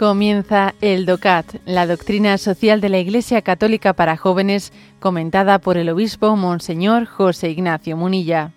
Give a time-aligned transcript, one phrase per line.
[0.00, 5.90] Comienza el DOCAT, la doctrina social de la Iglesia Católica para jóvenes, comentada por el
[5.90, 8.52] obispo Monseñor José Ignacio Munilla.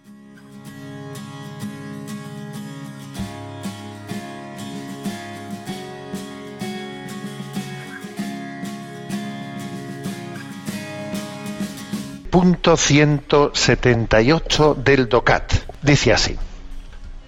[12.30, 15.52] Punto 178 del DOCAT.
[15.82, 16.38] Dice así.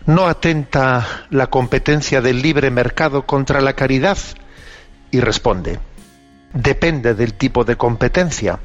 [0.05, 4.19] ¿No atenta la competencia del libre mercado contra la caridad?
[5.09, 5.79] Y responde,
[6.53, 8.59] depende del tipo de competencia.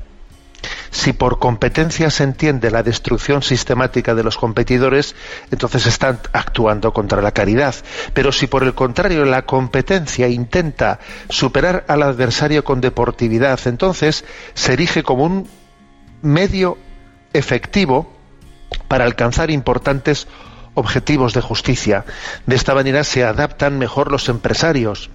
[0.90, 5.14] Si por competencia se entiende la destrucción sistemática de los competidores,
[5.50, 7.74] entonces están actuando contra la caridad.
[8.12, 10.98] Pero si por el contrario la competencia intenta
[11.30, 15.48] superar al adversario con deportividad, entonces se erige como un
[16.20, 16.76] medio
[17.32, 18.12] efectivo
[18.88, 20.26] para alcanzar importantes
[20.80, 22.04] objetivos de justicia.
[22.46, 25.10] De esta manera se adaptan mejor los empresarios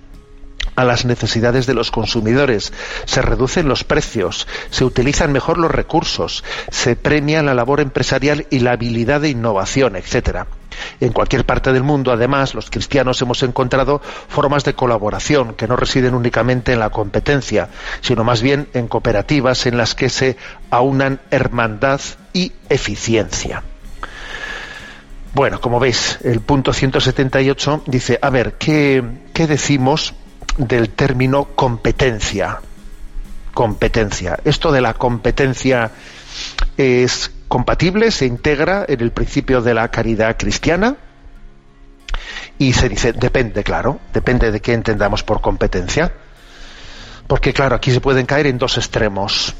[0.75, 2.73] a las necesidades de los consumidores,
[3.05, 8.59] se reducen los precios, se utilizan mejor los recursos, se premia la labor empresarial y
[8.59, 10.47] la habilidad de innovación, etcétera.
[10.99, 15.77] En cualquier parte del mundo, además, los cristianos hemos encontrado formas de colaboración que no
[15.77, 17.69] residen únicamente en la competencia,
[18.01, 20.35] sino más bien en cooperativas en las que se
[20.69, 22.01] aunan hermandad
[22.33, 23.63] y eficiencia.
[25.35, 30.13] Bueno, como veis, el punto 178 dice, a ver, ¿qué, decimos
[30.57, 32.61] del término competencia?
[33.53, 34.39] Competencia.
[34.45, 35.91] Esto de la competencia
[36.77, 40.95] es compatible, se integra en el principio de la caridad cristiana
[42.57, 46.13] y se dice, depende, claro, depende de qué entendamos por competencia.
[47.27, 49.53] Porque claro, aquí se pueden caer en dos extremos.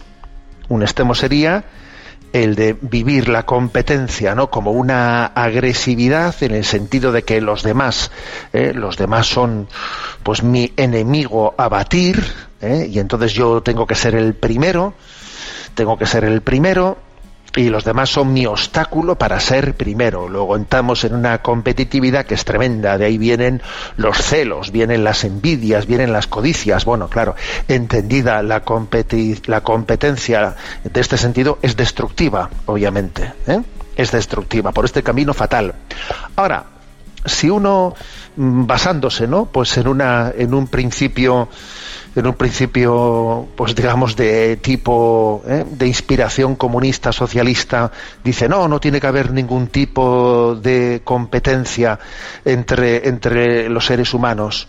[0.70, 1.66] Un extremo sería
[2.36, 7.64] el de vivir la competencia no como una agresividad en el sentido de que los
[7.64, 8.12] demás
[8.52, 9.70] eh, los demás son
[10.22, 12.22] pues mi enemigo a batir
[12.60, 14.94] eh, y entonces yo tengo que ser el primero
[15.76, 16.98] tengo que ser el primero
[17.56, 20.28] y los demás son mi obstáculo para ser primero.
[20.28, 23.62] Luego entramos en una competitividad que es tremenda, de ahí vienen
[23.98, 26.86] los celos, vienen las envidias, vienen las codicias.
[26.86, 27.36] Bueno, claro,
[27.68, 28.64] entendida la,
[29.46, 33.62] la competencia de este sentido es destructiva, obviamente, ¿eh?
[33.96, 35.74] es destructiva, por este camino fatal.
[36.36, 36.66] Ahora,
[37.26, 37.96] si uno
[38.36, 39.46] mm, basándose, ¿no?
[39.46, 41.50] Pues en una en un principio
[42.16, 45.66] en un principio, pues digamos, de tipo ¿eh?
[45.70, 47.92] de inspiración comunista, socialista,
[48.24, 52.00] dice no, no tiene que haber ningún tipo de competencia
[52.46, 54.68] entre, entre los seres humanos.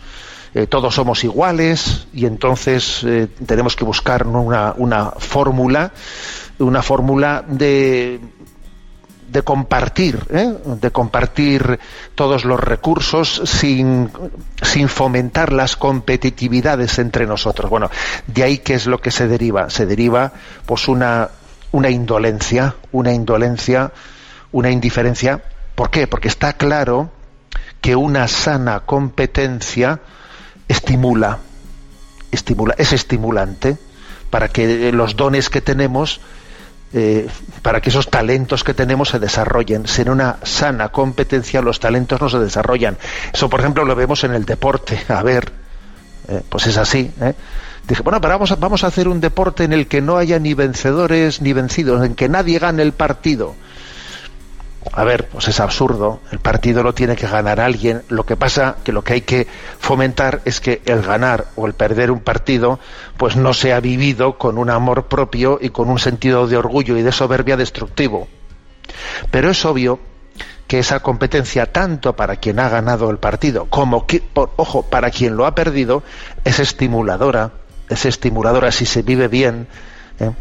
[0.54, 5.92] Eh, todos somos iguales y entonces eh, tenemos que buscar una, una fórmula,
[6.58, 8.18] una fórmula de
[9.28, 10.54] de compartir, ¿eh?
[10.64, 11.78] de compartir
[12.14, 14.10] todos los recursos sin,
[14.62, 17.70] sin fomentar las competitividades entre nosotros.
[17.70, 17.90] Bueno,
[18.26, 19.70] de ahí qué es lo que se deriva.
[19.70, 20.32] Se deriva
[20.64, 21.30] pues una,
[21.72, 23.92] una indolencia, una indolencia,
[24.52, 25.42] una indiferencia.
[25.74, 26.06] ¿Por qué?
[26.06, 27.10] Porque está claro
[27.80, 30.00] que una sana competencia
[30.68, 31.38] estimula,
[32.30, 33.76] estimula, es estimulante
[34.30, 36.20] para que los dones que tenemos
[36.92, 37.28] eh,
[37.62, 39.86] para que esos talentos que tenemos se desarrollen.
[39.86, 42.96] Sin una sana competencia los talentos no se desarrollan.
[43.32, 45.00] Eso, por ejemplo, lo vemos en el deporte.
[45.08, 45.52] A ver,
[46.28, 47.10] eh, pues es así.
[47.20, 47.34] ¿eh?
[47.86, 50.38] Dije, bueno, pero vamos a, vamos a hacer un deporte en el que no haya
[50.38, 53.54] ni vencedores ni vencidos, en que nadie gane el partido.
[54.92, 56.20] A ver, pues es absurdo.
[56.30, 58.02] El partido lo tiene que ganar alguien.
[58.08, 59.46] Lo que pasa que lo que hay que
[59.78, 62.78] fomentar es que el ganar o el perder un partido,
[63.16, 67.02] pues no sea vivido con un amor propio y con un sentido de orgullo y
[67.02, 68.28] de soberbia destructivo.
[69.30, 69.98] Pero es obvio
[70.66, 75.36] que esa competencia, tanto para quien ha ganado el partido como, que, ojo, para quien
[75.36, 76.02] lo ha perdido,
[76.44, 77.52] es estimuladora.
[77.88, 79.68] Es estimuladora si se vive bien.
[80.18, 80.32] ¿eh?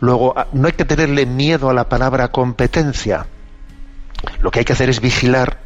[0.00, 3.26] Luego, no hay que tenerle miedo a la palabra competencia
[4.40, 5.58] lo que hay que hacer es vigilar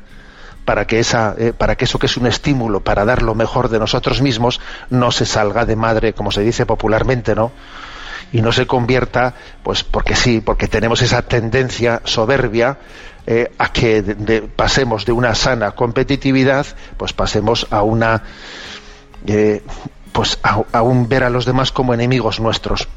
[0.65, 3.69] para que, esa, eh, para que eso que es un estímulo para dar lo mejor
[3.69, 4.61] de nosotros mismos
[4.91, 7.53] no se salga de madre, como se dice popularmente, ¿no?
[8.33, 12.79] Y no se convierta, pues porque sí, porque tenemos esa tendencia soberbia
[13.27, 16.67] eh, a que pasemos de una sana competitividad,
[16.97, 18.23] pues pasemos a una,
[19.27, 19.63] eh,
[20.13, 22.89] pues a un ver a los demás como enemigos nuestros.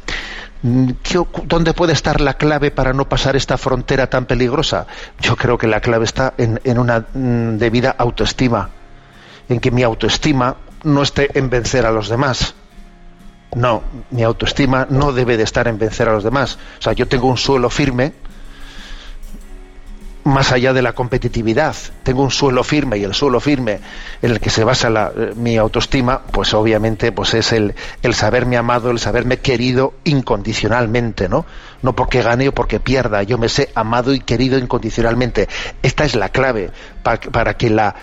[1.46, 4.88] ¿Dónde puede estar la clave para no pasar esta frontera tan peligrosa?
[5.20, 8.72] Yo creo que la clave está en, una mm, debida autoestima,
[9.48, 12.56] en que mi autoestima no esté en vencer a los demás.
[13.54, 16.58] No, mi autoestima no debe de estar en vencer a los demás.
[16.80, 18.14] O sea, yo tengo un suelo firme
[20.26, 23.80] más allá de la competitividad, tengo un suelo firme y el suelo firme
[24.24, 28.58] en el que se basa eh, mi autoestima, pues obviamente pues es el, el saberme
[28.58, 31.46] amado, el saberme querido incondicionalmente, ¿no?
[31.84, 35.48] No porque gane o porque pierda, yo me sé amado y querido incondicionalmente.
[35.84, 36.72] Esta es la clave
[37.04, 37.96] para que la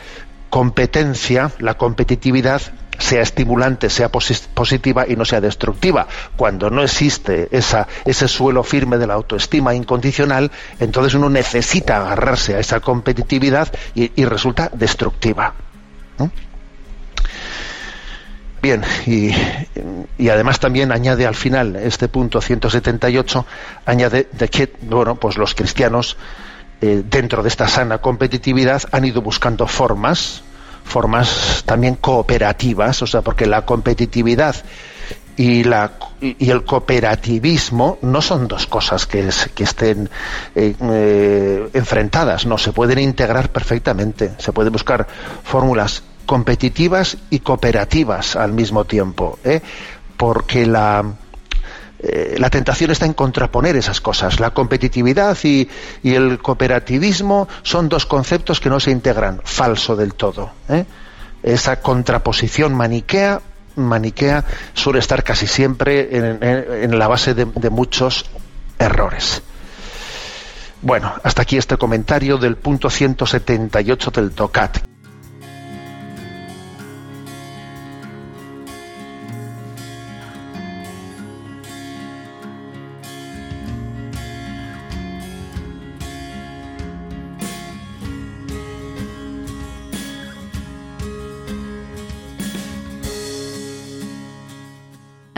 [0.49, 2.63] competencia, la competitividad
[3.03, 6.07] sea estimulante, sea positiva y no sea destructiva.
[6.37, 12.55] Cuando no existe esa, ese suelo firme de la autoestima incondicional, entonces uno necesita agarrarse
[12.55, 15.55] a esa competitividad y, resulta destructiva.
[18.63, 19.33] Bien, y,
[20.31, 23.45] además también añade al final este punto 178,
[23.85, 26.17] añade de que bueno, pues los cristianos
[26.81, 30.45] eh, dentro de esta sana competitividad han ido buscando formas,
[30.93, 34.55] formas también cooperativas, o sea, porque la competitividad
[35.37, 40.11] y, la, y el cooperativismo no son dos cosas que, que estén
[40.55, 45.07] eh, eh, enfrentadas, no, se pueden integrar perfectamente, se pueden buscar
[45.43, 49.63] fórmulas competitivas y cooperativas al mismo tiempo, ¿eh?
[50.19, 51.05] porque la,
[52.03, 54.41] eh, la tentación está en contraponer esas cosas.
[54.41, 55.69] La competitividad y,
[56.03, 60.51] el cooperativismo son dos conceptos que no se integran, falso del todo.
[60.69, 60.85] ¿eh?
[61.43, 63.41] Esa contraposición maniquea,
[63.77, 64.45] maniquea
[64.75, 68.27] suele estar casi siempre en, la base de, de muchos
[68.79, 69.43] errores.
[70.81, 74.92] Bueno, hasta aquí este comentario del punto 178 del TOCAT.